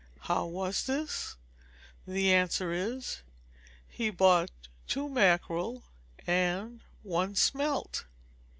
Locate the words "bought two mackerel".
4.09-5.83